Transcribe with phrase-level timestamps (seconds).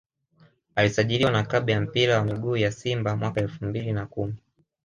[0.75, 4.35] Alisajiliwa na klabu ya mpira wa miguu ya Simba mwaka elfu mbili na kumi